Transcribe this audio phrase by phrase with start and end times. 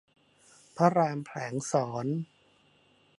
[0.75, 1.73] พระรามแผลงศ
[2.05, 2.05] ร